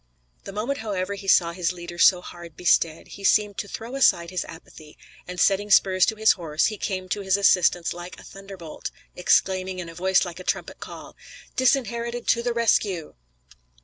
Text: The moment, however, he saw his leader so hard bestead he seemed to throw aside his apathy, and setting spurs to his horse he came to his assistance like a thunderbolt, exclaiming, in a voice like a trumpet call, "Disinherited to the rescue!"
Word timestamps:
The 0.45 0.51
moment, 0.51 0.79
however, 0.79 1.13
he 1.13 1.27
saw 1.27 1.51
his 1.51 1.71
leader 1.73 1.99
so 1.99 2.21
hard 2.21 2.57
bestead 2.57 3.07
he 3.09 3.23
seemed 3.23 3.59
to 3.59 3.67
throw 3.67 3.93
aside 3.93 4.31
his 4.31 4.43
apathy, 4.45 4.97
and 5.27 5.39
setting 5.39 5.69
spurs 5.69 6.07
to 6.07 6.15
his 6.15 6.31
horse 6.31 6.65
he 6.65 6.77
came 6.79 7.07
to 7.09 7.21
his 7.21 7.37
assistance 7.37 7.93
like 7.93 8.19
a 8.19 8.23
thunderbolt, 8.23 8.89
exclaiming, 9.15 9.77
in 9.77 9.89
a 9.89 9.93
voice 9.93 10.25
like 10.25 10.39
a 10.39 10.43
trumpet 10.43 10.79
call, 10.79 11.15
"Disinherited 11.55 12.27
to 12.29 12.41
the 12.41 12.51
rescue!" 12.51 13.13